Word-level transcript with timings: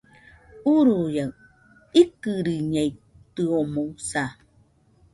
Uruia, 0.75 1.25
ikɨriñeitɨomoɨsa 2.01 4.23